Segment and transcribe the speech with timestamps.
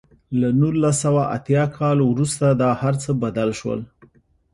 [0.39, 3.79] له نولس سوه اتیا کال وروسته دا هر څه بدل شول.